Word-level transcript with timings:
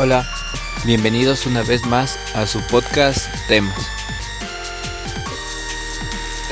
Hola, 0.00 0.24
bienvenidos 0.84 1.44
una 1.46 1.64
vez 1.64 1.84
más 1.84 2.20
a 2.36 2.46
su 2.46 2.60
podcast 2.68 3.26
Temas. 3.48 3.74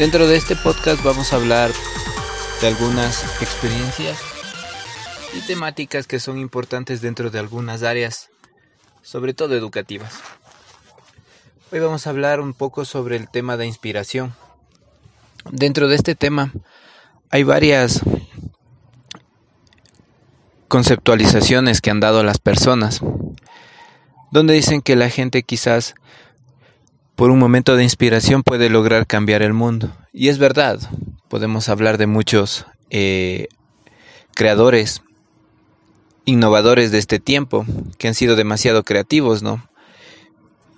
Dentro 0.00 0.26
de 0.26 0.36
este 0.36 0.56
podcast 0.56 1.04
vamos 1.04 1.32
a 1.32 1.36
hablar 1.36 1.70
de 2.60 2.66
algunas 2.66 3.22
experiencias 3.40 4.18
y 5.32 5.46
temáticas 5.46 6.08
que 6.08 6.18
son 6.18 6.38
importantes 6.38 7.00
dentro 7.00 7.30
de 7.30 7.38
algunas 7.38 7.84
áreas, 7.84 8.30
sobre 9.02 9.32
todo 9.32 9.54
educativas. 9.54 10.14
Hoy 11.70 11.78
vamos 11.78 12.08
a 12.08 12.10
hablar 12.10 12.40
un 12.40 12.52
poco 12.52 12.84
sobre 12.84 13.14
el 13.14 13.30
tema 13.30 13.56
de 13.56 13.66
inspiración. 13.66 14.34
Dentro 15.52 15.86
de 15.86 15.94
este 15.94 16.16
tema 16.16 16.52
hay 17.30 17.44
varias 17.44 18.00
conceptualizaciones 20.66 21.80
que 21.80 21.92
han 21.92 22.00
dado 22.00 22.24
las 22.24 22.40
personas 22.40 23.02
donde 24.30 24.54
dicen 24.54 24.82
que 24.82 24.96
la 24.96 25.10
gente 25.10 25.42
quizás 25.42 25.94
por 27.16 27.30
un 27.30 27.38
momento 27.38 27.76
de 27.76 27.82
inspiración 27.82 28.42
puede 28.42 28.68
lograr 28.68 29.06
cambiar 29.06 29.42
el 29.42 29.54
mundo. 29.54 29.90
Y 30.12 30.28
es 30.28 30.38
verdad, 30.38 30.78
podemos 31.28 31.68
hablar 31.68 31.96
de 31.98 32.06
muchos 32.06 32.66
eh, 32.90 33.48
creadores, 34.34 35.02
innovadores 36.26 36.92
de 36.92 36.98
este 36.98 37.18
tiempo, 37.18 37.64
que 37.98 38.08
han 38.08 38.14
sido 38.14 38.36
demasiado 38.36 38.84
creativos, 38.84 39.42
¿no? 39.42 39.66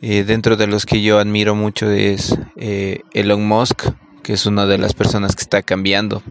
Eh, 0.00 0.22
dentro 0.22 0.56
de 0.56 0.68
los 0.68 0.86
que 0.86 1.02
yo 1.02 1.18
admiro 1.18 1.56
mucho 1.56 1.90
es 1.90 2.38
eh, 2.54 3.00
Elon 3.14 3.46
Musk, 3.46 3.82
que 4.22 4.34
es 4.34 4.46
una 4.46 4.66
de 4.66 4.78
las 4.78 4.94
personas 4.94 5.34
que 5.34 5.42
está 5.42 5.62
cambiando, 5.62 6.22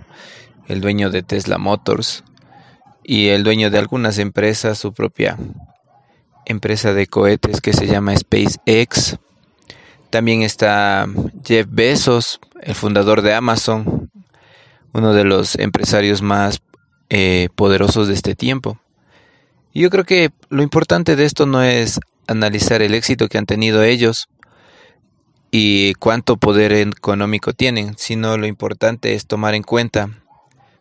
el 0.70 0.80
dueño 0.80 1.10
de 1.10 1.22
Tesla 1.22 1.58
Motors 1.58 2.24
y 3.04 3.28
el 3.28 3.44
dueño 3.44 3.70
de 3.70 3.80
algunas 3.80 4.20
empresas, 4.20 4.78
su 4.78 4.94
propia 4.94 5.38
empresa 6.48 6.94
de 6.94 7.08
cohetes 7.08 7.62
que 7.62 7.74
se 7.74 7.88
llama 7.88 8.16
SpaceX. 8.16 9.18
También 10.10 10.42
está 10.42 11.06
Jeff 11.46 11.68
Bezos, 11.70 12.40
el 12.62 12.74
fundador 12.74 13.22
de 13.22 13.34
Amazon, 13.34 14.10
uno 14.94 15.14
de 15.14 15.26
los 15.26 15.56
empresarios 15.56 16.22
más 16.22 16.62
eh, 17.10 17.50
poderosos 17.56 18.08
de 18.08 18.14
este 18.14 18.34
tiempo. 18.34 18.80
Y 19.74 19.82
yo 19.82 19.90
creo 19.90 20.06
que 20.06 20.32
lo 20.50 20.64
importante 20.64 21.16
de 21.16 21.26
esto 21.26 21.46
no 21.46 21.62
es 21.62 22.00
analizar 22.28 22.82
el 22.82 22.94
éxito 22.94 23.28
que 23.28 23.38
han 23.38 23.46
tenido 23.46 23.84
ellos 23.84 24.30
y 25.52 25.94
cuánto 25.96 26.38
poder 26.38 26.72
económico 26.74 27.54
tienen, 27.54 27.96
sino 27.98 28.38
lo 28.38 28.48
importante 28.48 29.14
es 29.14 29.28
tomar 29.28 29.54
en 29.54 29.64
cuenta 29.64 30.10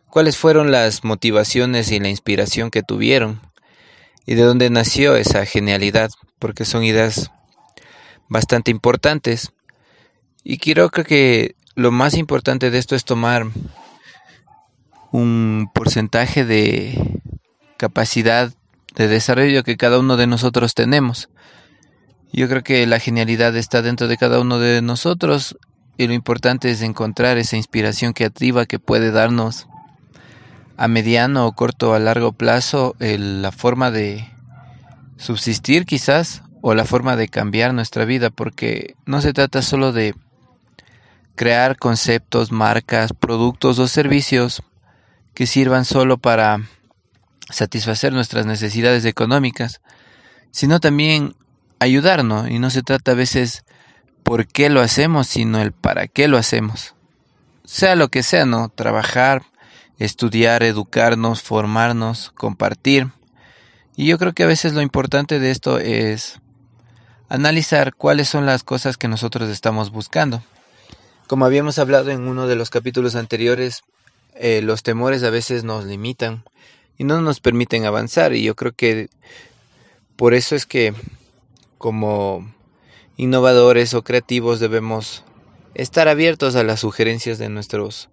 cuáles 0.09 0.37
fueron 0.37 0.71
las 0.71 1.03
motivaciones 1.03 1.91
y 1.91 1.99
la 1.99 2.09
inspiración 2.09 2.71
que 2.71 2.83
tuvieron 2.83 3.41
y 4.27 4.35
de 4.35 4.43
dónde 4.43 4.69
nació 4.69 5.15
esa 5.15 5.45
genialidad, 5.45 6.11
porque 6.37 6.65
son 6.65 6.83
ideas 6.83 7.31
bastante 8.27 8.69
importantes. 8.69 9.53
Y 10.43 10.59
quiero 10.59 10.91
que 10.91 11.55
lo 11.75 11.91
más 11.91 12.15
importante 12.15 12.69
de 12.69 12.77
esto 12.77 12.95
es 12.95 13.05
tomar 13.05 13.47
un 15.11 15.71
porcentaje 15.73 16.43
de 16.43 17.21
capacidad 17.77 18.51
de 18.95 19.07
desarrollo 19.07 19.63
que 19.63 19.77
cada 19.77 19.97
uno 19.97 20.17
de 20.17 20.27
nosotros 20.27 20.73
tenemos. 20.73 21.29
Yo 22.33 22.49
creo 22.49 22.63
que 22.63 22.85
la 22.85 22.99
genialidad 22.99 23.55
está 23.55 23.81
dentro 23.81 24.09
de 24.09 24.17
cada 24.17 24.41
uno 24.41 24.59
de 24.59 24.81
nosotros 24.81 25.57
y 25.97 26.07
lo 26.07 26.13
importante 26.13 26.69
es 26.69 26.81
encontrar 26.81 27.37
esa 27.37 27.55
inspiración 27.55 28.11
creativa 28.11 28.65
que 28.65 28.77
puede 28.77 29.11
darnos 29.11 29.67
a 30.77 30.87
mediano 30.87 31.47
o 31.47 31.51
corto 31.53 31.91
o 31.91 31.93
a 31.93 31.99
largo 31.99 32.31
plazo 32.31 32.95
la 32.99 33.51
forma 33.51 33.91
de 33.91 34.29
subsistir 35.17 35.85
quizás 35.85 36.43
o 36.61 36.75
la 36.75 36.85
forma 36.85 37.15
de 37.15 37.27
cambiar 37.27 37.73
nuestra 37.73 38.05
vida 38.05 38.29
porque 38.29 38.95
no 39.05 39.21
se 39.21 39.33
trata 39.33 39.61
solo 39.61 39.91
de 39.91 40.15
crear 41.35 41.77
conceptos, 41.77 42.51
marcas, 42.51 43.13
productos 43.13 43.79
o 43.79 43.87
servicios 43.87 44.63
que 45.33 45.47
sirvan 45.47 45.85
solo 45.85 46.17
para 46.17 46.61
satisfacer 47.49 48.13
nuestras 48.13 48.45
necesidades 48.45 49.05
económicas, 49.05 49.81
sino 50.51 50.79
también 50.79 51.35
ayudarnos 51.79 52.49
y 52.49 52.59
no 52.59 52.69
se 52.69 52.83
trata 52.83 53.11
a 53.11 53.15
veces 53.15 53.63
por 54.23 54.47
qué 54.47 54.69
lo 54.69 54.81
hacemos, 54.81 55.27
sino 55.27 55.59
el 55.61 55.71
para 55.71 56.07
qué 56.07 56.27
lo 56.27 56.37
hacemos. 56.37 56.95
Sea 57.65 57.95
lo 57.95 58.09
que 58.09 58.23
sea, 58.23 58.45
¿no? 58.45 58.69
Trabajar, 58.69 59.43
estudiar, 59.99 60.63
educarnos, 60.63 61.41
formarnos, 61.41 62.31
compartir. 62.31 63.07
Y 63.95 64.07
yo 64.07 64.17
creo 64.17 64.33
que 64.33 64.43
a 64.43 64.47
veces 64.47 64.73
lo 64.73 64.81
importante 64.81 65.39
de 65.39 65.51
esto 65.51 65.79
es 65.79 66.39
analizar 67.29 67.95
cuáles 67.95 68.29
son 68.29 68.45
las 68.45 68.63
cosas 68.63 68.97
que 68.97 69.07
nosotros 69.07 69.49
estamos 69.49 69.91
buscando. 69.91 70.43
Como 71.27 71.45
habíamos 71.45 71.79
hablado 71.79 72.11
en 72.11 72.21
uno 72.27 72.47
de 72.47 72.55
los 72.55 72.69
capítulos 72.69 73.15
anteriores, 73.15 73.83
eh, 74.35 74.61
los 74.61 74.83
temores 74.83 75.23
a 75.23 75.29
veces 75.29 75.63
nos 75.63 75.85
limitan 75.85 76.43
y 76.97 77.03
no 77.03 77.21
nos 77.21 77.39
permiten 77.39 77.85
avanzar. 77.85 78.33
Y 78.33 78.43
yo 78.43 78.55
creo 78.55 78.71
que 78.71 79.09
por 80.15 80.33
eso 80.33 80.55
es 80.55 80.65
que 80.65 80.93
como 81.77 82.53
innovadores 83.17 83.93
o 83.93 84.03
creativos 84.03 84.59
debemos 84.59 85.23
estar 85.73 86.07
abiertos 86.07 86.55
a 86.55 86.63
las 86.63 86.79
sugerencias 86.79 87.37
de 87.39 87.49
nuestros 87.49 88.09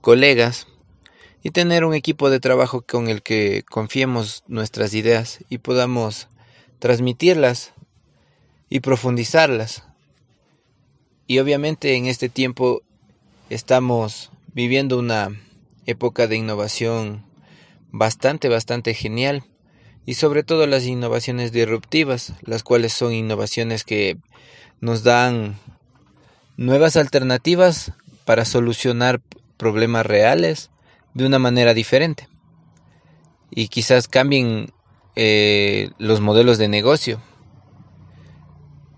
colegas 0.00 0.66
y 1.42 1.50
tener 1.50 1.84
un 1.84 1.94
equipo 1.94 2.30
de 2.30 2.40
trabajo 2.40 2.82
con 2.82 3.08
el 3.08 3.22
que 3.22 3.64
confiemos 3.68 4.42
nuestras 4.48 4.94
ideas 4.94 5.44
y 5.48 5.58
podamos 5.58 6.28
transmitirlas 6.78 7.72
y 8.68 8.80
profundizarlas. 8.80 9.84
Y 11.26 11.38
obviamente 11.38 11.94
en 11.94 12.06
este 12.06 12.28
tiempo 12.28 12.82
estamos 13.50 14.30
viviendo 14.52 14.98
una 14.98 15.30
época 15.86 16.26
de 16.26 16.36
innovación 16.36 17.24
bastante, 17.90 18.48
bastante 18.48 18.94
genial 18.94 19.44
y 20.04 20.14
sobre 20.14 20.42
todo 20.42 20.66
las 20.66 20.84
innovaciones 20.84 21.52
disruptivas, 21.52 22.32
las 22.42 22.62
cuales 22.62 22.92
son 22.92 23.12
innovaciones 23.12 23.84
que 23.84 24.18
nos 24.80 25.02
dan 25.02 25.58
nuevas 26.56 26.96
alternativas 26.96 27.92
para 28.24 28.44
solucionar 28.44 29.20
problemas 29.56 30.06
reales 30.06 30.70
de 31.18 31.26
una 31.26 31.38
manera 31.40 31.74
diferente. 31.74 32.28
Y 33.50 33.68
quizás 33.68 34.06
cambien 34.06 34.72
eh, 35.16 35.90
los 35.98 36.20
modelos 36.20 36.58
de 36.58 36.68
negocio, 36.68 37.20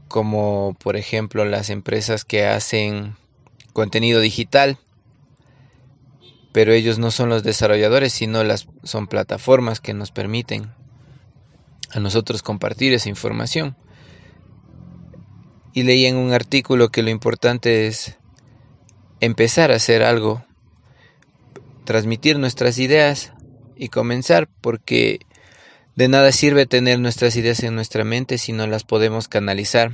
como 0.06 0.76
por 0.78 0.96
ejemplo 0.96 1.46
las 1.46 1.70
empresas 1.70 2.26
que 2.26 2.44
hacen 2.44 3.16
contenido 3.72 4.20
digital, 4.20 4.76
pero 6.52 6.72
ellos 6.72 6.98
no 6.98 7.10
son 7.10 7.30
los 7.30 7.42
desarrolladores, 7.42 8.12
sino 8.12 8.44
las 8.44 8.68
son 8.82 9.06
plataformas 9.06 9.80
que 9.80 9.94
nos 9.94 10.10
permiten 10.10 10.74
a 11.90 12.00
nosotros 12.00 12.42
compartir 12.42 12.92
esa 12.92 13.08
información. 13.08 13.76
Y 15.72 15.84
leí 15.84 16.04
en 16.04 16.16
un 16.16 16.32
artículo 16.34 16.90
que 16.90 17.02
lo 17.02 17.08
importante 17.08 17.86
es 17.86 18.18
empezar 19.20 19.70
a 19.70 19.76
hacer 19.76 20.02
algo 20.02 20.44
transmitir 21.90 22.38
nuestras 22.38 22.78
ideas 22.78 23.32
y 23.74 23.88
comenzar 23.88 24.48
porque 24.60 25.18
de 25.96 26.06
nada 26.06 26.30
sirve 26.30 26.64
tener 26.64 27.00
nuestras 27.00 27.34
ideas 27.34 27.64
en 27.64 27.74
nuestra 27.74 28.04
mente 28.04 28.38
si 28.38 28.52
no 28.52 28.68
las 28.68 28.84
podemos 28.84 29.26
canalizar 29.26 29.90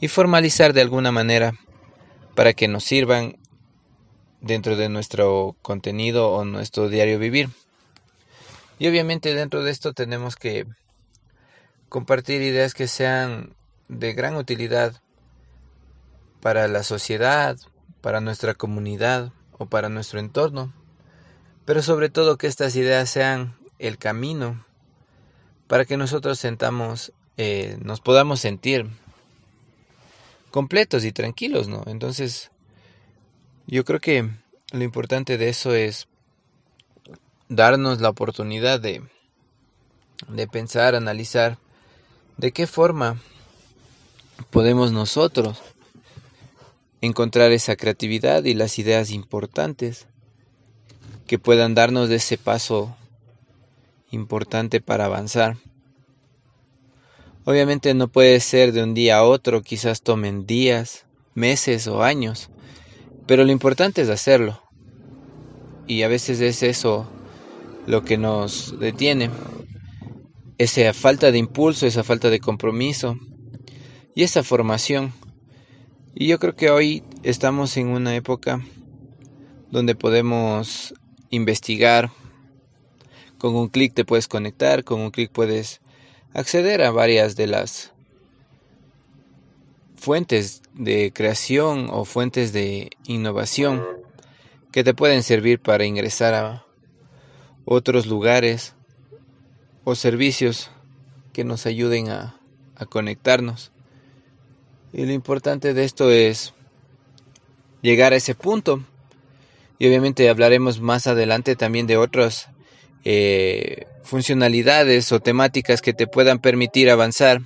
y 0.00 0.08
formalizar 0.08 0.72
de 0.72 0.80
alguna 0.80 1.12
manera 1.12 1.54
para 2.34 2.54
que 2.54 2.66
nos 2.66 2.82
sirvan 2.82 3.36
dentro 4.40 4.74
de 4.74 4.88
nuestro 4.88 5.54
contenido 5.62 6.32
o 6.32 6.44
nuestro 6.44 6.88
diario 6.88 7.20
vivir. 7.20 7.50
Y 8.80 8.88
obviamente 8.88 9.32
dentro 9.32 9.62
de 9.62 9.70
esto 9.70 9.92
tenemos 9.92 10.34
que 10.34 10.66
compartir 11.88 12.42
ideas 12.42 12.74
que 12.74 12.88
sean 12.88 13.54
de 13.88 14.12
gran 14.12 14.34
utilidad 14.34 15.00
para 16.40 16.66
la 16.66 16.82
sociedad, 16.82 17.56
para 18.00 18.20
nuestra 18.20 18.54
comunidad 18.54 19.30
o 19.52 19.66
para 19.66 19.88
nuestro 19.88 20.18
entorno 20.18 20.74
pero 21.66 21.82
sobre 21.82 22.08
todo 22.08 22.38
que 22.38 22.46
estas 22.46 22.76
ideas 22.76 23.10
sean 23.10 23.54
el 23.78 23.98
camino 23.98 24.64
para 25.66 25.84
que 25.84 25.96
nosotros 25.96 26.38
sentamos, 26.38 27.12
eh, 27.36 27.76
nos 27.82 28.00
podamos 28.00 28.40
sentir 28.40 28.86
completos 30.52 31.04
y 31.04 31.12
tranquilos, 31.12 31.66
¿no? 31.66 31.82
Entonces, 31.86 32.50
yo 33.66 33.84
creo 33.84 34.00
que 34.00 34.30
lo 34.70 34.84
importante 34.84 35.38
de 35.38 35.48
eso 35.48 35.74
es 35.74 36.06
darnos 37.48 38.00
la 38.00 38.10
oportunidad 38.10 38.80
de, 38.80 39.02
de 40.28 40.46
pensar, 40.46 40.94
analizar 40.94 41.58
de 42.36 42.52
qué 42.52 42.68
forma 42.68 43.20
podemos 44.50 44.92
nosotros 44.92 45.60
encontrar 47.00 47.50
esa 47.50 47.74
creatividad 47.74 48.44
y 48.44 48.54
las 48.54 48.78
ideas 48.78 49.10
importantes 49.10 50.06
que 51.26 51.38
puedan 51.38 51.74
darnos 51.74 52.10
ese 52.10 52.38
paso 52.38 52.96
importante 54.10 54.80
para 54.80 55.06
avanzar. 55.06 55.56
Obviamente 57.44 57.94
no 57.94 58.08
puede 58.08 58.40
ser 58.40 58.72
de 58.72 58.82
un 58.82 58.94
día 58.94 59.18
a 59.18 59.24
otro, 59.24 59.62
quizás 59.62 60.02
tomen 60.02 60.46
días, 60.46 61.06
meses 61.34 61.86
o 61.86 62.02
años, 62.02 62.50
pero 63.26 63.44
lo 63.44 63.52
importante 63.52 64.02
es 64.02 64.08
hacerlo. 64.08 64.62
Y 65.86 66.02
a 66.02 66.08
veces 66.08 66.40
es 66.40 66.62
eso 66.62 67.08
lo 67.86 68.02
que 68.02 68.18
nos 68.18 68.80
detiene, 68.80 69.30
esa 70.58 70.92
falta 70.92 71.30
de 71.30 71.38
impulso, 71.38 71.86
esa 71.86 72.02
falta 72.02 72.30
de 72.30 72.40
compromiso 72.40 73.16
y 74.14 74.24
esa 74.24 74.42
formación. 74.42 75.12
Y 76.14 76.26
yo 76.26 76.38
creo 76.38 76.56
que 76.56 76.70
hoy 76.70 77.04
estamos 77.22 77.76
en 77.76 77.88
una 77.88 78.16
época 78.16 78.60
donde 79.70 79.94
podemos 79.94 80.94
investigar, 81.30 82.10
con 83.38 83.54
un 83.54 83.68
clic 83.68 83.94
te 83.94 84.04
puedes 84.04 84.28
conectar, 84.28 84.84
con 84.84 85.00
un 85.00 85.10
clic 85.10 85.30
puedes 85.30 85.80
acceder 86.32 86.82
a 86.82 86.90
varias 86.90 87.36
de 87.36 87.46
las 87.46 87.92
fuentes 89.96 90.62
de 90.74 91.12
creación 91.12 91.88
o 91.90 92.04
fuentes 92.04 92.52
de 92.52 92.90
innovación 93.06 93.82
que 94.70 94.84
te 94.84 94.94
pueden 94.94 95.22
servir 95.22 95.60
para 95.60 95.84
ingresar 95.84 96.34
a 96.34 96.66
otros 97.64 98.06
lugares 98.06 98.74
o 99.84 99.94
servicios 99.94 100.70
que 101.32 101.44
nos 101.44 101.66
ayuden 101.66 102.10
a, 102.10 102.40
a 102.76 102.86
conectarnos. 102.86 103.72
Y 104.92 105.04
lo 105.06 105.12
importante 105.12 105.74
de 105.74 105.84
esto 105.84 106.10
es 106.10 106.54
llegar 107.82 108.12
a 108.12 108.16
ese 108.16 108.34
punto. 108.34 108.82
Y 109.78 109.86
obviamente 109.86 110.28
hablaremos 110.28 110.80
más 110.80 111.06
adelante 111.06 111.56
también 111.56 111.86
de 111.86 111.96
otras 111.96 112.48
eh, 113.04 113.86
funcionalidades 114.02 115.12
o 115.12 115.20
temáticas 115.20 115.82
que 115.82 115.92
te 115.92 116.06
puedan 116.06 116.38
permitir 116.38 116.90
avanzar 116.90 117.40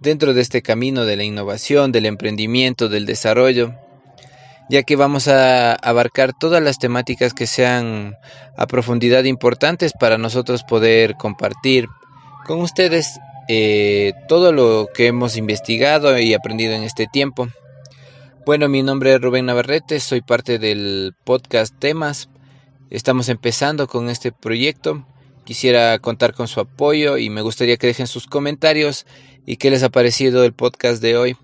dentro 0.00 0.34
de 0.34 0.42
este 0.42 0.62
camino 0.62 1.04
de 1.04 1.16
la 1.16 1.24
innovación, 1.24 1.92
del 1.92 2.06
emprendimiento, 2.06 2.88
del 2.88 3.06
desarrollo, 3.06 3.74
ya 4.70 4.82
que 4.82 4.96
vamos 4.96 5.28
a 5.28 5.74
abarcar 5.74 6.32
todas 6.38 6.62
las 6.62 6.78
temáticas 6.78 7.34
que 7.34 7.46
sean 7.46 8.16
a 8.56 8.66
profundidad 8.66 9.24
importantes 9.24 9.92
para 9.98 10.18
nosotros 10.18 10.62
poder 10.62 11.16
compartir 11.16 11.86
con 12.46 12.60
ustedes 12.60 13.18
eh, 13.48 14.12
todo 14.28 14.52
lo 14.52 14.88
que 14.94 15.08
hemos 15.08 15.36
investigado 15.36 16.18
y 16.18 16.34
aprendido 16.34 16.74
en 16.74 16.82
este 16.82 17.06
tiempo. 17.06 17.48
Bueno, 18.46 18.68
mi 18.68 18.82
nombre 18.82 19.14
es 19.14 19.22
Rubén 19.22 19.46
Navarrete, 19.46 20.00
soy 20.00 20.20
parte 20.20 20.58
del 20.58 21.14
podcast 21.24 21.74
Temas. 21.78 22.28
Estamos 22.90 23.30
empezando 23.30 23.86
con 23.86 24.10
este 24.10 24.32
proyecto. 24.32 25.06
Quisiera 25.44 25.98
contar 25.98 26.34
con 26.34 26.46
su 26.46 26.60
apoyo 26.60 27.16
y 27.16 27.30
me 27.30 27.40
gustaría 27.40 27.78
que 27.78 27.86
dejen 27.86 28.06
sus 28.06 28.26
comentarios 28.26 29.06
y 29.46 29.56
qué 29.56 29.70
les 29.70 29.82
ha 29.82 29.88
parecido 29.88 30.44
el 30.44 30.52
podcast 30.52 31.00
de 31.00 31.16
hoy. 31.16 31.36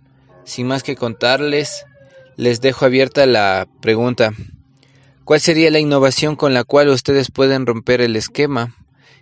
Sin 0.45 0.67
más 0.67 0.83
que 0.83 0.95
contarles, 0.95 1.87
les 2.37 2.61
dejo 2.61 2.85
abierta 2.85 3.25
la 3.25 3.67
pregunta. 3.81 4.35
¿Cuál 5.25 5.41
sería 5.41 5.71
la 5.71 5.79
innovación 5.79 6.37
con 6.37 6.53
la 6.53 6.65
cual 6.65 6.91
ustedes 6.91 7.31
pueden 7.31 7.65
romper 7.65 8.03
el 8.03 8.15
esquema 8.15 8.75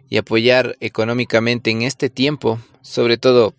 y 0.08 0.16
apoyar 0.16 0.76
económicamente 0.80 1.70
en 1.70 1.82
este 1.82 2.10
tiempo, 2.10 2.58
sobre 2.82 3.18
todo 3.18 3.54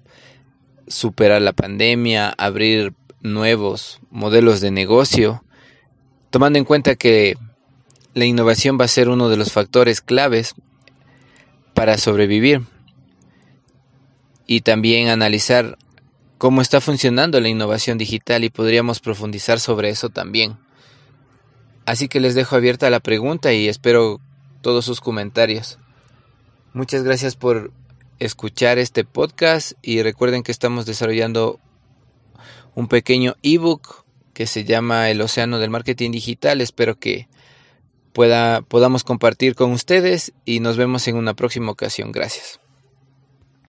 superar 0.89 1.41
la 1.41 1.53
pandemia, 1.53 2.27
abrir 2.37 2.93
nuevos 3.21 3.99
modelos 4.09 4.61
de 4.61 4.71
negocio, 4.71 5.43
tomando 6.29 6.59
en 6.59 6.65
cuenta 6.65 6.95
que 6.95 7.37
la 8.13 8.25
innovación 8.25 8.77
va 8.79 8.85
a 8.85 8.89
ser 8.89 9.09
uno 9.09 9.29
de 9.29 9.37
los 9.37 9.51
factores 9.51 10.01
claves 10.01 10.55
para 11.73 11.97
sobrevivir 11.97 12.61
y 14.47 14.61
también 14.61 15.09
analizar 15.09 15.77
cómo 16.37 16.61
está 16.61 16.81
funcionando 16.81 17.39
la 17.39 17.49
innovación 17.49 17.97
digital 17.97 18.43
y 18.43 18.49
podríamos 18.49 18.99
profundizar 18.99 19.59
sobre 19.59 19.89
eso 19.89 20.09
también. 20.09 20.57
Así 21.85 22.07
que 22.07 22.19
les 22.19 22.35
dejo 22.35 22.55
abierta 22.55 22.89
la 22.89 22.99
pregunta 22.99 23.53
y 23.53 23.67
espero 23.67 24.19
todos 24.61 24.85
sus 24.85 25.01
comentarios. 25.01 25.79
Muchas 26.73 27.03
gracias 27.03 27.35
por 27.35 27.71
escuchar 28.19 28.77
este 28.77 29.05
podcast 29.05 29.73
y 29.81 30.01
recuerden 30.01 30.43
que 30.43 30.51
estamos 30.51 30.85
desarrollando 30.85 31.59
un 32.79 32.87
pequeño 32.87 33.35
ebook 33.43 34.05
que 34.33 34.47
se 34.47 34.63
llama 34.63 35.09
El 35.09 35.21
Océano 35.21 35.59
del 35.59 35.69
Marketing 35.69 36.11
Digital. 36.11 36.61
Espero 36.61 36.97
que 36.97 37.27
pueda, 38.13 38.61
podamos 38.61 39.03
compartir 39.03 39.53
con 39.53 39.71
ustedes 39.73 40.31
y 40.45 40.61
nos 40.61 40.77
vemos 40.77 41.07
en 41.09 41.17
una 41.17 41.33
próxima 41.33 41.71
ocasión. 41.71 42.13
Gracias. 42.13 42.59